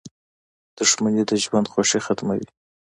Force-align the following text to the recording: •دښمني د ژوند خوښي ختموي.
•دښمني 0.77 1.23
د 1.29 1.31
ژوند 1.43 1.69
خوښي 1.71 1.99
ختموي. 2.05 2.47